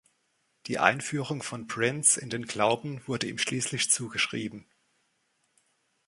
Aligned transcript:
Die 0.65 0.79
Einführung 0.79 1.43
von 1.43 1.67
Prince 1.67 2.19
in 2.19 2.31
den 2.31 2.45
Glauben 2.47 3.05
wurde 3.07 3.27
ihm 3.27 3.37
schließlich 3.37 3.91
zugeschrieben. 3.91 4.65